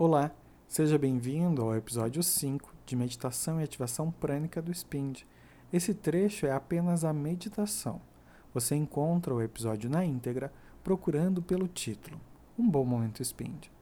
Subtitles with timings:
[0.00, 0.30] Olá,
[0.68, 5.24] seja bem-vindo ao episódio 5 de Meditação e Ativação Prânica do SPIND.
[5.72, 8.00] Esse trecho é apenas a meditação.
[8.54, 10.52] Você encontra o episódio na íntegra
[10.84, 12.20] procurando pelo título
[12.56, 13.72] Um Bom Momento SPIND.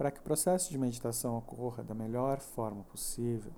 [0.00, 3.52] Para que o processo de meditação ocorra da melhor forma possível,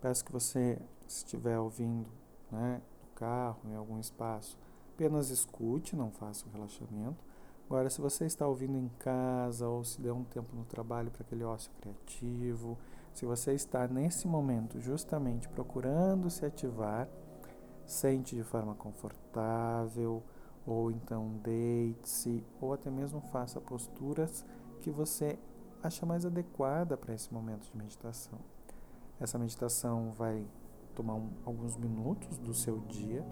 [0.00, 0.78] peço que você,
[1.08, 2.08] se estiver ouvindo
[2.48, 4.56] né, no carro, em algum espaço,
[4.94, 7.24] apenas escute, não faça o relaxamento.
[7.66, 11.22] Agora, se você está ouvindo em casa ou se der um tempo no trabalho para
[11.22, 12.78] aquele ócio criativo,
[13.12, 17.08] se você está nesse momento justamente procurando se ativar,
[17.84, 20.22] sente de forma confortável,
[20.64, 24.46] ou então deite-se, ou até mesmo faça posturas
[24.80, 25.36] que você
[25.82, 28.38] acha mais adequada para esse momento de meditação.
[29.18, 30.44] Essa meditação vai
[30.94, 33.24] tomar um, alguns minutos do seu dia,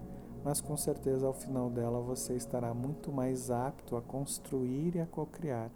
[0.43, 5.05] mas com certeza ao final dela você estará muito mais apto a construir e a
[5.05, 5.69] co-criar,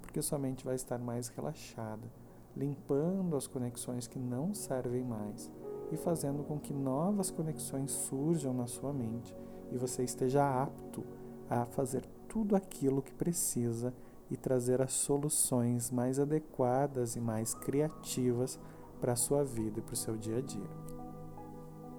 [0.00, 2.10] porque sua mente vai estar mais relaxada,
[2.56, 5.50] limpando as conexões que não servem mais
[5.92, 9.36] e fazendo com que novas conexões surjam na sua mente
[9.70, 11.04] e você esteja apto
[11.48, 13.92] a fazer tudo aquilo que precisa
[14.30, 18.58] e trazer as soluções mais adequadas e mais criativas
[19.00, 20.70] para a sua vida e para o seu dia a dia.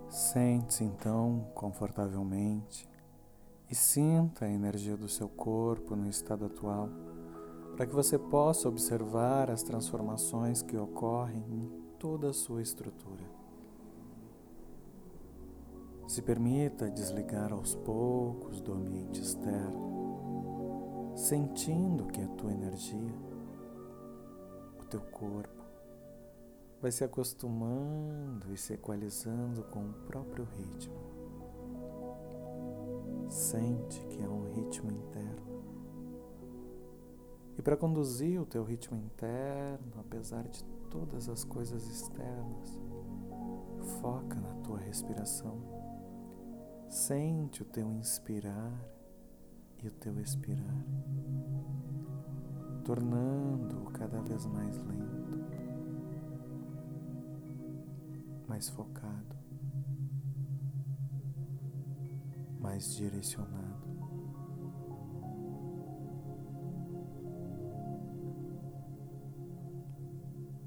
[0.09, 2.87] Sente-se então confortavelmente
[3.69, 6.89] e sinta a energia do seu corpo no estado atual,
[7.75, 11.69] para que você possa observar as transformações que ocorrem em
[11.99, 13.23] toda a sua estrutura.
[16.07, 19.96] Se permita desligar aos poucos do ambiente externo
[21.17, 23.15] sentindo que a tua energia,
[24.79, 25.63] o teu corpo,
[26.79, 30.95] vai se acostumando e se equalizando com o próprio ritmo.
[33.27, 35.63] Sente que é um ritmo interno.
[37.57, 42.79] E para conduzir o teu ritmo interno, apesar de todas as coisas externas,
[43.99, 45.57] foca na tua respiração.
[46.87, 48.96] Sente o teu inspirar
[49.83, 50.85] e o teu expirar,
[52.83, 55.37] tornando-o cada vez mais lento,
[58.47, 59.35] mais focado,
[62.59, 63.87] mais direcionado.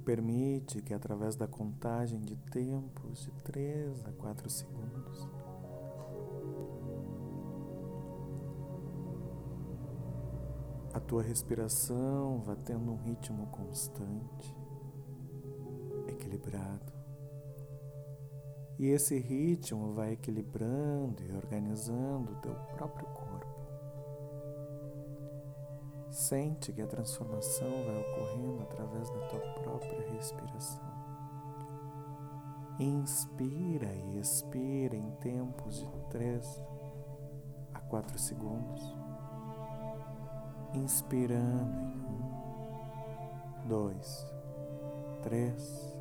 [0.05, 5.29] Permite que, através da contagem de tempos de 3 a 4 segundos,
[11.01, 14.55] a tua respiração vá tendo um ritmo constante,
[16.07, 16.93] equilibrado.
[18.79, 23.47] E esse ritmo vai equilibrando e organizando o teu próprio corpo.
[26.11, 30.91] Sente que a transformação vai ocorrendo através da tua própria respiração.
[32.79, 36.63] Inspira e expira em tempos de 3
[37.75, 39.00] a 4 segundos
[40.75, 44.27] inspirando em um, dois,
[45.23, 45.97] três,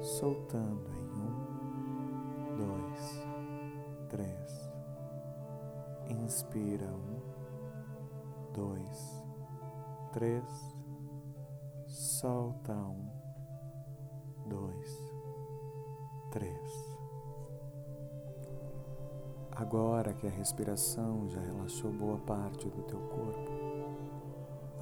[0.00, 3.26] soltando em um, dois,
[4.08, 4.70] três,
[6.08, 7.20] inspira um,
[8.54, 9.24] dois,
[10.12, 10.44] três,
[11.86, 13.19] solta um,
[19.70, 23.52] Agora que a respiração já relaxou boa parte do teu corpo,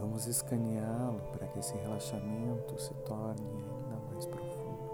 [0.00, 4.88] vamos escaneá-lo para que esse relaxamento se torne ainda mais profundo.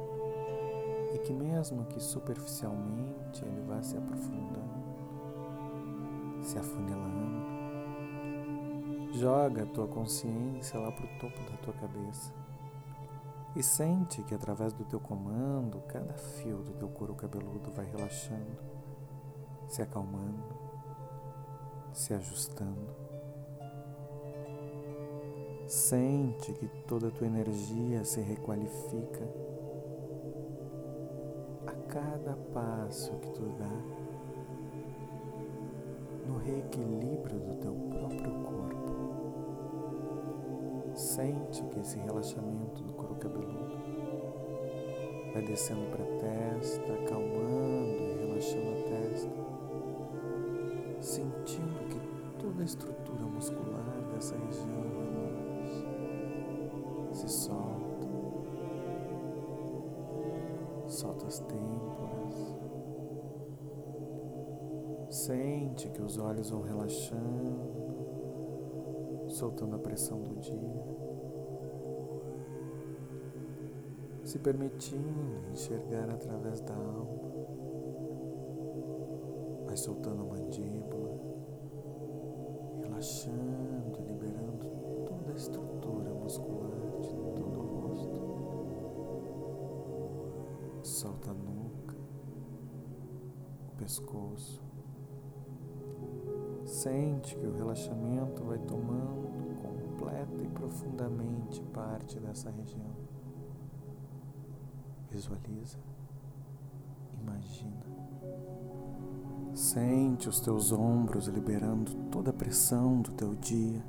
[1.15, 4.83] E que, mesmo que superficialmente, ele vá se aprofundando,
[6.43, 7.45] se afunilando.
[9.13, 12.33] Joga a tua consciência lá para o topo da tua cabeça
[13.55, 18.74] e sente que, através do teu comando, cada fio do teu couro cabeludo vai relaxando
[19.69, 20.45] se acalmando,
[21.93, 22.95] se ajustando.
[25.67, 29.29] Sente que toda a tua energia se requalifica
[31.67, 34.05] a cada passo que tu dá
[36.27, 38.85] no reequilíbrio do teu próprio corpo.
[40.95, 43.94] Sente que esse relaxamento do couro cabeludo
[45.35, 49.45] vai descendo para a testa, acalmando e relaxando a testa
[51.05, 52.01] sentindo que
[52.43, 55.87] toda a estrutura muscular dessa região relaxa,
[57.13, 58.09] se solta,
[60.87, 62.57] solta as têmporas.
[65.11, 67.61] Sente que os olhos vão relaxando,
[69.29, 71.14] soltando a pressão do dia.
[74.35, 77.07] Se permitindo enxergar através da alma.
[79.65, 81.21] Vai soltando a mandíbula,
[82.83, 84.67] relaxando, liberando
[85.07, 88.21] toda a estrutura muscular de todo o rosto.
[90.83, 91.95] Solta a nuca,
[93.69, 94.61] o pescoço.
[96.65, 99.29] Sente que o relaxamento vai tomando
[99.63, 103.04] completa e profundamente parte dessa região.
[105.15, 105.79] Visualiza,
[107.23, 107.85] imagina.
[109.55, 113.81] Sente os teus ombros liberando toda a pressão do teu dia,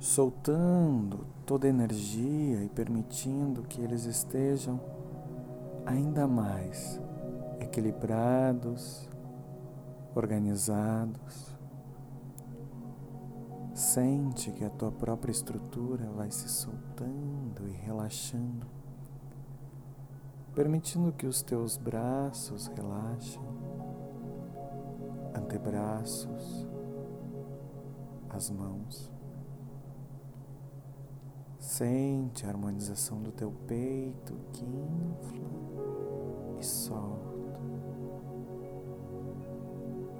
[0.00, 4.80] soltando toda a energia e permitindo que eles estejam
[5.86, 7.00] ainda mais
[7.60, 9.08] equilibrados,
[10.12, 11.56] organizados.
[13.72, 18.66] Sente que a tua própria estrutura vai se soltando e relaxando,
[20.56, 23.42] permitindo que os teus braços relaxem
[25.34, 26.66] antebraços,
[28.30, 29.12] as mãos.
[31.58, 37.60] Sente a harmonização do teu peito que infla e solta.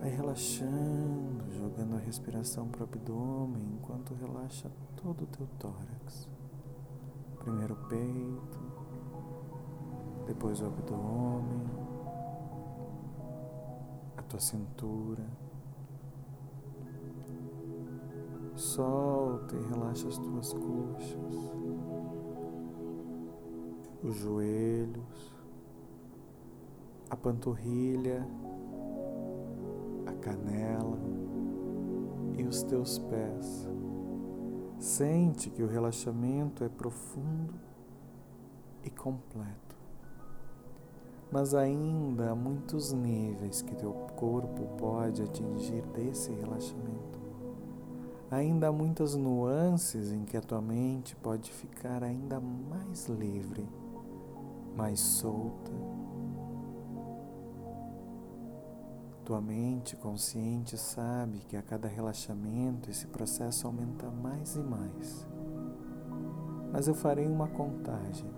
[0.01, 6.29] Vai relaxando, jogando a respiração para o abdômen enquanto relaxa todo o teu tórax.
[7.39, 8.66] Primeiro o peito,
[10.27, 11.87] depois o abdômen
[14.29, 15.25] tua cintura.
[18.55, 21.53] Solta e relaxa as tuas coxas,
[24.03, 25.35] os joelhos,
[27.11, 28.27] a panturrilha,
[30.07, 30.99] a canela
[32.39, 33.69] e os teus pés.
[34.79, 37.55] Sente que o relaxamento é profundo
[38.85, 39.76] e completo
[41.31, 47.17] mas ainda há muitos níveis que teu corpo pode atingir desse relaxamento.
[48.31, 53.69] Ainda há muitas nuances em que a tua mente pode ficar ainda mais livre,
[54.77, 55.73] mais solta.
[59.25, 65.27] Tua mente consciente sabe que a cada relaxamento esse processo aumenta mais e mais.
[66.73, 68.31] Mas eu farei uma contagem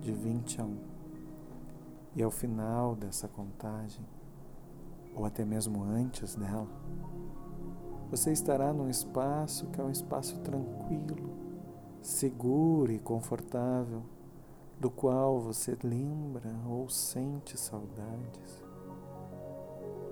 [0.00, 0.93] de 20 a 1.
[2.16, 4.06] E ao final dessa contagem,
[5.16, 6.68] ou até mesmo antes dela,
[8.08, 11.30] você estará num espaço que é um espaço tranquilo,
[12.00, 14.02] seguro e confortável,
[14.78, 18.64] do qual você lembra ou sente saudades.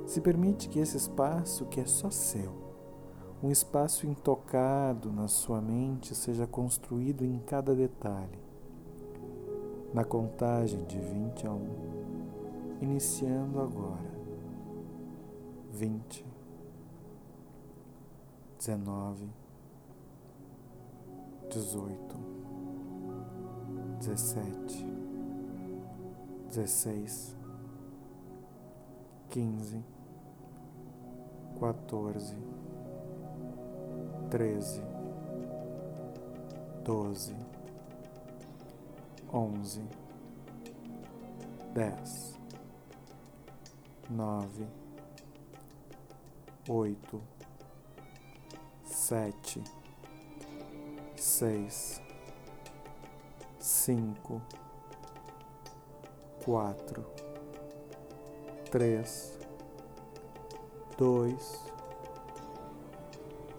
[0.05, 2.53] Se permite que esse espaço, que é só seu,
[3.41, 8.52] um espaço intocado na sua mente, seja construído em cada detalhe
[9.93, 14.13] na contagem de 20 a 1, iniciando agora.
[15.73, 16.25] 20,
[18.59, 19.29] 19,
[21.51, 22.17] 18,
[24.01, 24.87] 17,
[26.51, 27.37] 16,
[29.31, 29.85] 15,
[31.59, 32.37] 14,
[34.31, 34.83] 13,
[36.85, 37.42] 12,
[39.33, 39.81] onze,
[41.73, 42.39] dez,
[44.11, 44.67] nove,
[46.69, 47.23] oito,
[48.85, 49.65] sete,
[51.17, 52.03] seis,
[53.59, 54.43] cinco,
[56.45, 57.03] quatro,
[58.71, 59.39] três,
[60.99, 61.65] dois,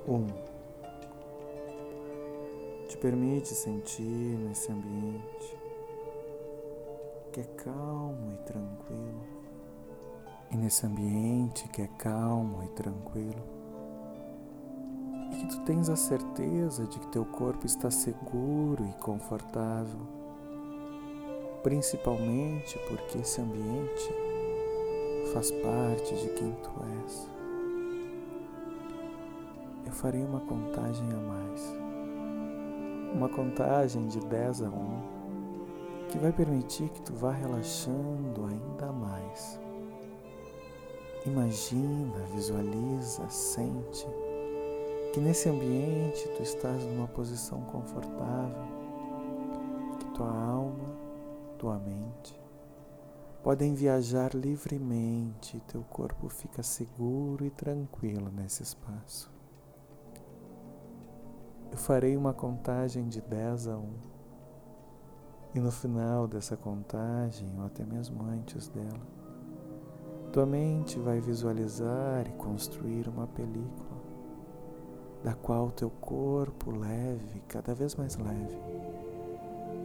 [0.07, 0.27] um.
[2.87, 5.32] Te permite sentir nesse ambiente
[7.63, 9.23] calmo e tranquilo.
[10.51, 13.43] E nesse ambiente que é calmo e tranquilo,
[15.31, 20.01] e que tu tens a certeza de que teu corpo está seguro e confortável,
[21.63, 24.13] principalmente porque esse ambiente
[25.33, 26.71] faz parte de quem tu
[27.03, 27.29] és.
[29.85, 31.73] Eu farei uma contagem a mais,
[33.15, 35.12] uma contagem de 10 a 1
[36.13, 39.59] que vai permitir que tu vá relaxando ainda mais.
[41.25, 44.05] Imagina, visualiza, sente
[45.11, 48.63] que nesse ambiente tu estás numa posição confortável,
[49.99, 50.95] que tua alma,
[51.57, 52.39] tua mente
[53.41, 59.31] podem viajar livremente, teu corpo fica seguro e tranquilo nesse espaço.
[61.71, 64.12] Eu farei uma contagem de 10 a 1.
[65.55, 69.07] E no final dessa contagem, ou até mesmo antes dela,
[70.31, 74.01] tua mente vai visualizar e construir uma película,
[75.23, 78.57] da qual teu corpo leve, cada vez mais leve,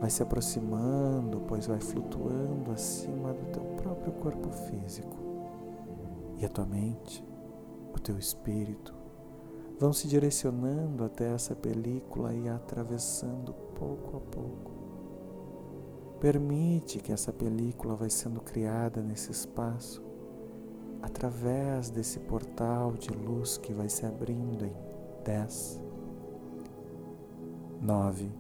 [0.00, 5.18] vai se aproximando, pois vai flutuando acima do teu próprio corpo físico.
[6.38, 7.22] E a tua mente,
[7.94, 8.94] o teu espírito,
[9.78, 14.77] vão se direcionando até essa película e atravessando pouco a pouco.
[16.20, 20.02] Permite que essa película vai sendo criada nesse espaço
[21.00, 24.75] através desse portal de luz que vai se abrindo em
[25.25, 25.80] 10,
[27.80, 28.32] 9,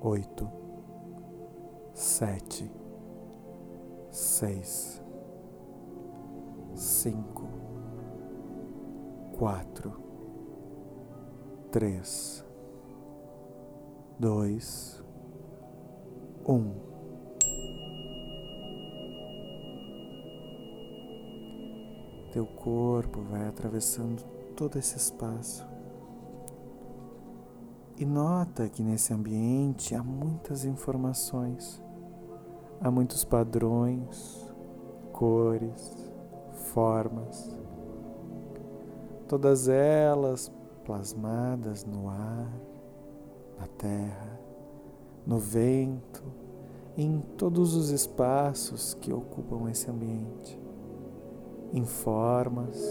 [0.00, 0.48] 8,
[1.94, 2.70] 7,
[4.12, 5.02] 6,
[6.74, 7.48] 5,
[9.36, 9.92] 4,
[11.72, 12.44] 3,
[14.20, 15.07] 2,
[16.48, 16.72] 1.
[22.32, 24.22] Teu corpo vai atravessando
[24.56, 25.66] todo esse espaço.
[27.98, 31.82] E nota que nesse ambiente há muitas informações,
[32.80, 34.50] há muitos padrões,
[35.12, 36.10] cores,
[36.72, 37.54] formas,
[39.28, 40.50] todas elas
[40.84, 42.50] plasmadas no ar,
[43.58, 44.27] na terra,
[45.28, 46.24] no vento,
[46.96, 50.58] em todos os espaços que ocupam esse ambiente,
[51.70, 52.82] em formas,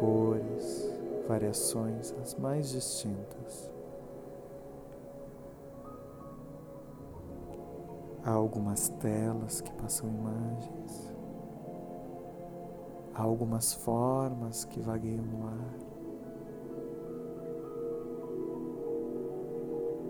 [0.00, 0.90] cores,
[1.28, 3.70] variações as mais distintas.
[8.24, 11.14] Há algumas telas que passam imagens.
[13.14, 15.87] Há algumas formas que vagueiam no ar.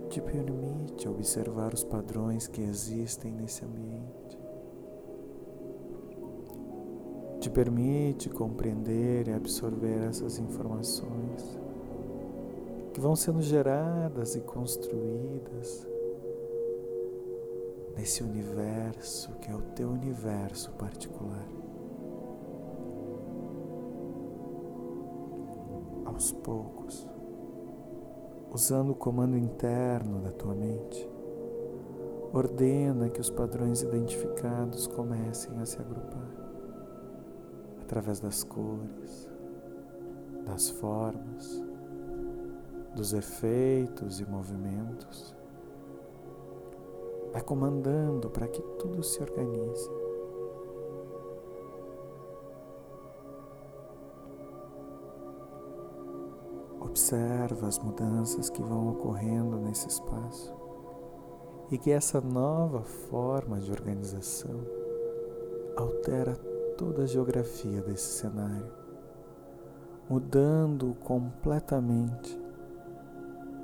[0.09, 4.39] Te permite observar os padrões que existem nesse ambiente.
[7.41, 11.59] Te permite compreender e absorver essas informações
[12.95, 15.87] que vão sendo geradas e construídas
[17.95, 21.47] nesse universo que é o teu universo particular.
[26.07, 27.07] Aos poucos,
[28.53, 31.09] usando o comando interno da tua mente,
[32.33, 36.31] ordena que os padrões identificados comecem a se agrupar
[37.81, 39.29] através das cores,
[40.45, 41.65] das formas,
[42.95, 45.39] dos efeitos e movimentos
[47.33, 49.98] Vai comandando para que tudo se organize.
[57.09, 60.55] Observa as mudanças que vão ocorrendo nesse espaço
[61.71, 64.61] e que essa nova forma de organização
[65.75, 66.37] altera
[66.77, 68.71] toda a geografia desse cenário,
[70.07, 72.39] mudando completamente,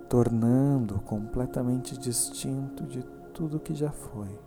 [0.08, 3.02] tornando completamente distinto de
[3.34, 4.38] tudo que já foi.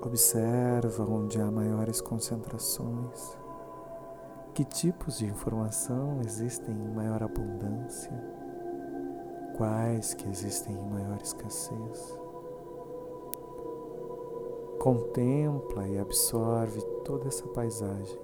[0.00, 3.42] Observa onde há maiores concentrações,
[4.54, 8.12] que tipos de informação existem em maior abundância,
[9.56, 12.18] quais que existem em maior escassez.
[14.78, 18.18] Contempla e absorve toda essa paisagem.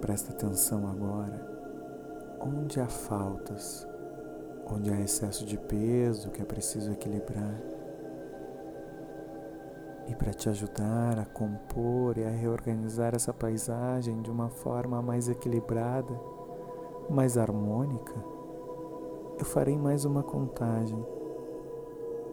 [0.00, 1.56] Presta atenção agora
[2.40, 3.86] onde há faltas,
[4.70, 7.60] onde há excesso de peso que é preciso equilibrar.
[10.08, 15.28] E para te ajudar a compor e a reorganizar essa paisagem de uma forma mais
[15.28, 16.14] equilibrada,
[17.10, 18.14] mais harmônica,
[19.38, 21.04] eu farei mais uma contagem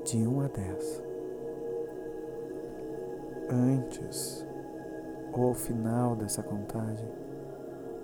[0.04, 1.04] de 1 a 10.
[3.50, 4.46] Antes
[5.34, 7.23] ou ao final dessa contagem,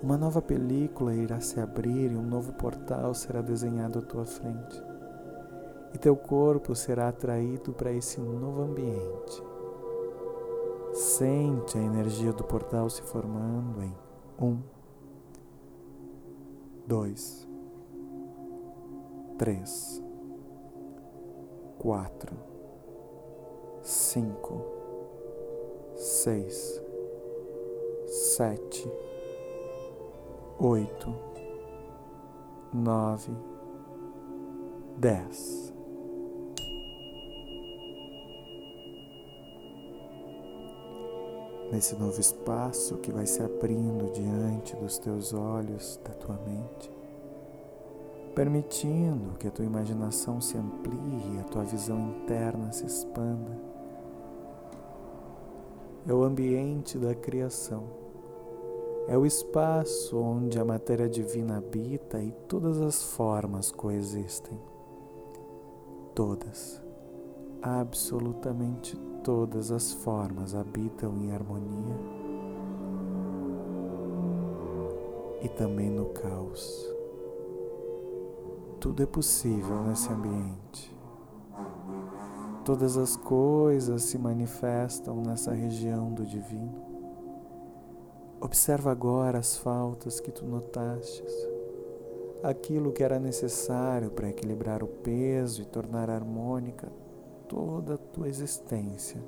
[0.01, 4.81] uma nova película irá se abrir e um novo portal será desenhado à tua frente.
[5.93, 9.43] E teu corpo será atraído para esse novo ambiente.
[10.93, 13.95] Sente a energia do portal se formando em
[14.39, 14.59] um,
[16.87, 17.47] dois,
[19.37, 20.01] três,
[21.77, 22.35] quatro,
[23.81, 24.65] cinco,
[25.95, 26.81] seis,
[28.07, 28.91] sete,
[30.59, 31.15] oito,
[32.73, 33.31] nove,
[34.97, 35.73] dez.
[41.71, 46.91] Nesse novo espaço que vai se abrindo diante dos teus olhos, da tua mente,
[48.35, 53.57] permitindo que a tua imaginação se amplie a tua visão interna se expanda.
[56.05, 57.98] É o ambiente da criação.
[59.09, 64.55] É o espaço onde a matéria divina habita e todas as formas coexistem.
[66.13, 66.79] Todas,
[67.59, 71.95] absolutamente todas as formas habitam em harmonia
[75.41, 76.87] e também no caos.
[78.79, 80.95] Tudo é possível nesse ambiente.
[82.63, 86.88] Todas as coisas se manifestam nessa região do divino.
[88.41, 91.33] Observa agora as faltas que tu notastes,
[92.41, 96.89] aquilo que era necessário para equilibrar o peso e tornar harmônica
[97.49, 99.21] toda a tua existência,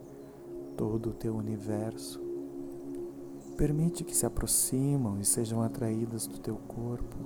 [0.78, 2.22] todo o teu universo.
[3.58, 7.18] Permite que se aproximam e sejam atraídas do teu corpo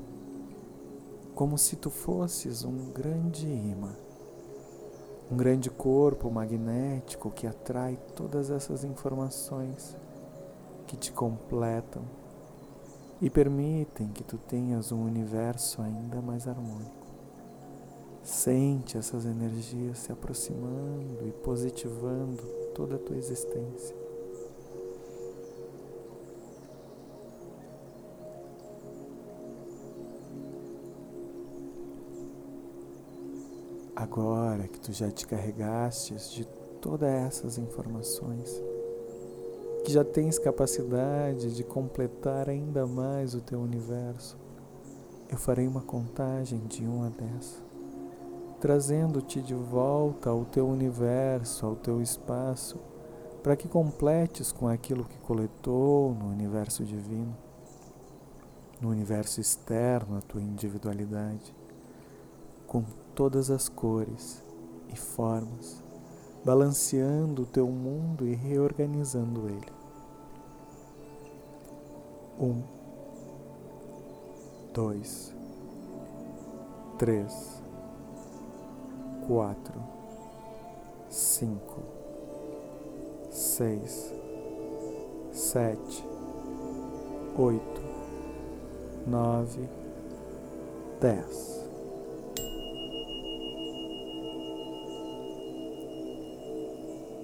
[1.35, 3.93] como se tu fosses um grande imã,
[5.29, 9.97] um grande corpo magnético que atrai todas essas informações
[10.87, 12.03] que te completam
[13.21, 17.05] e permitem que tu tenhas um universo ainda mais harmônico.
[18.23, 22.41] Sente essas energias se aproximando e positivando
[22.73, 23.95] toda a tua existência.
[33.95, 36.45] Agora que tu já te carregastes de
[36.81, 38.61] todas essas informações,
[39.85, 44.35] que já tens capacidade de completar ainda mais o teu universo,
[45.29, 47.63] eu farei uma contagem de 1 a 10,
[48.59, 52.79] trazendo-te de volta ao teu universo, ao teu espaço,
[53.43, 57.37] para que completes com aquilo que coletou no universo divino,
[58.81, 61.55] no universo externo à tua individualidade,
[62.65, 64.43] com todas as cores
[64.91, 65.79] e formas,
[66.43, 69.74] balanceando o teu mundo e reorganizando ele.
[72.39, 72.61] Um,
[74.73, 75.33] dois,
[76.97, 77.61] três,
[79.25, 79.81] quatro,
[81.09, 81.81] cinco,
[83.29, 84.13] seis,
[85.31, 86.05] sete,
[87.37, 87.81] oito,
[89.07, 89.69] nove,
[90.99, 91.55] dez.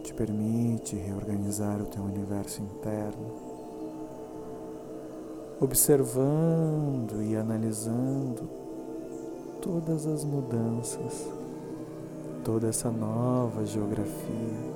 [0.04, 3.51] te permite reorganizar o teu universo interno,
[5.62, 8.50] observando e analisando
[9.62, 11.30] todas as mudanças,
[12.44, 14.72] toda essa nova geografia,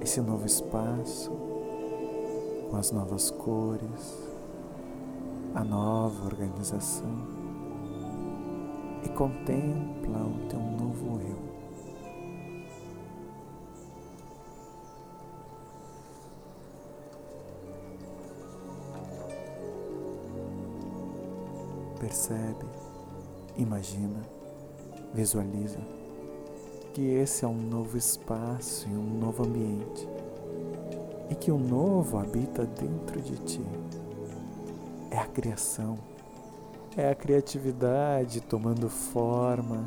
[0.00, 1.32] esse novo espaço,
[2.70, 4.16] com as novas cores,
[5.56, 7.12] a nova organização
[9.04, 11.53] e contempla o teu novo eu.
[22.14, 22.64] Percebe,
[23.56, 24.20] imagina,
[25.12, 25.80] visualiza
[26.92, 30.08] que esse é um novo espaço e um novo ambiente
[31.28, 33.66] e que o novo habita dentro de ti.
[35.10, 35.98] É a criação,
[36.96, 39.84] é a criatividade tomando forma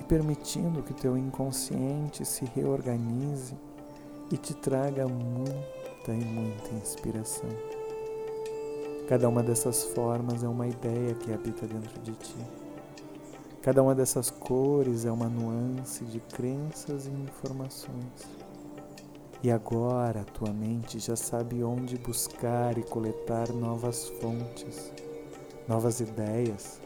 [0.00, 3.54] e permitindo que teu inconsciente se reorganize
[4.32, 7.77] e te traga muita e muita inspiração.
[9.08, 12.36] Cada uma dessas formas é uma ideia que habita dentro de ti.
[13.62, 18.28] Cada uma dessas cores é uma nuance de crenças e informações.
[19.42, 24.92] E agora a tua mente já sabe onde buscar e coletar novas fontes,
[25.66, 26.78] novas ideias,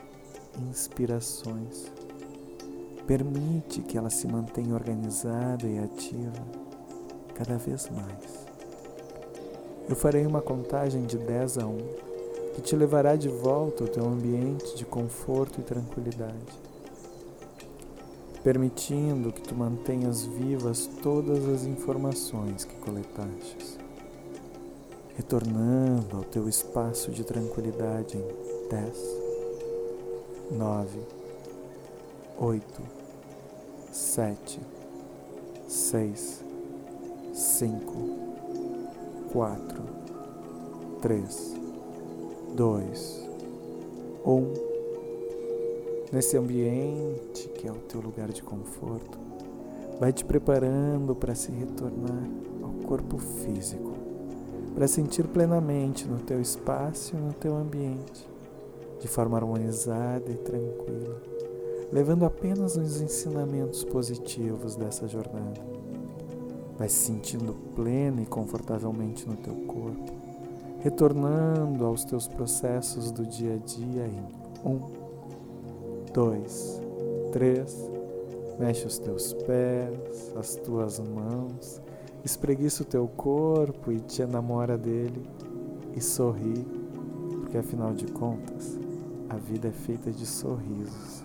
[0.71, 1.91] inspirações.
[3.05, 6.47] Permite que ela se mantenha organizada e ativa
[7.35, 8.47] cada vez mais.
[9.89, 12.12] Eu farei uma contagem de 10 a 1
[12.55, 16.61] que te levará de volta ao teu ambiente de conforto e tranquilidade,
[18.43, 23.79] permitindo que tu mantenhas vivas todas as informações que coletaste,
[25.17, 28.99] retornando ao teu espaço de tranquilidade em 10,
[30.51, 31.01] 9,
[32.39, 32.83] 8,
[33.91, 34.61] 7,
[35.69, 36.45] 6,
[37.33, 37.93] 5,
[39.33, 39.83] 4,
[41.01, 41.62] 3,
[42.55, 43.31] 2,
[44.27, 44.53] 1.
[46.13, 49.19] Nesse ambiente que é o teu lugar de conforto,
[49.99, 52.29] vai te preparando para se retornar
[52.63, 53.95] ao corpo físico,
[54.75, 58.29] para sentir plenamente no teu espaço e no teu ambiente,
[59.01, 61.23] de forma harmonizada e tranquila,
[61.91, 65.61] levando apenas os ensinamentos positivos dessa jornada.
[66.77, 70.22] Vai se sentindo pleno e confortavelmente no teu corpo,
[70.83, 74.81] retornando aos teus processos do dia a dia em um,
[76.13, 76.81] dois,
[77.33, 77.91] três.
[78.59, 81.81] Mexe os teus pés, as tuas mãos,
[82.25, 85.27] espreguiça o teu corpo e te enamora dele
[85.97, 86.67] e sorri,
[87.41, 88.79] porque afinal de contas,
[89.29, 91.25] a vida é feita de sorrisos.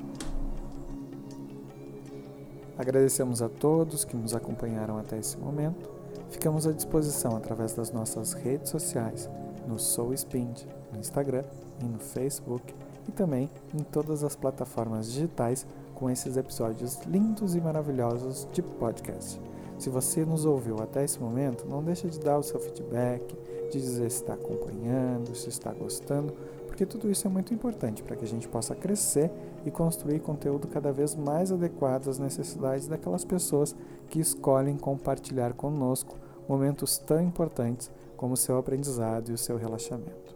[2.78, 5.90] Agradecemos a todos que nos acompanharam até esse momento.
[6.30, 9.30] Ficamos à disposição através das nossas redes sociais,
[9.68, 11.44] no Soul Spind, no Instagram
[11.82, 12.74] e no Facebook,
[13.08, 19.40] e também em todas as plataformas digitais com esses episódios lindos e maravilhosos de podcast.
[19.78, 23.36] Se você nos ouviu até esse momento, não deixe de dar o seu feedback,
[23.72, 26.34] de dizer se está acompanhando, se está gostando,
[26.66, 29.32] porque tudo isso é muito importante para que a gente possa crescer
[29.66, 33.76] e construir conteúdo cada vez mais adequado às necessidades daquelas pessoas
[34.10, 36.16] que escolhem compartilhar conosco
[36.48, 40.36] momentos tão importantes como o seu aprendizado e o seu relaxamento.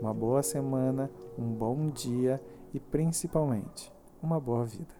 [0.00, 2.42] Uma boa semana, um bom dia
[2.74, 4.97] e principalmente uma boa vida.